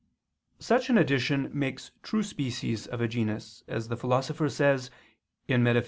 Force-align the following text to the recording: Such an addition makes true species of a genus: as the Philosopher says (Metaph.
Such 0.57 0.89
an 0.89 0.97
addition 0.97 1.51
makes 1.53 1.91
true 2.01 2.23
species 2.23 2.87
of 2.87 3.01
a 3.01 3.07
genus: 3.07 3.63
as 3.67 3.87
the 3.87 3.95
Philosopher 3.95 4.49
says 4.49 4.89
(Metaph. 5.47 5.79